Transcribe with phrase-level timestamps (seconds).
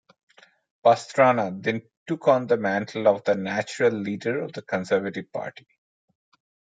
[0.83, 5.67] Pastrana then took on the mantle of the "natural leader" of the Conservative party.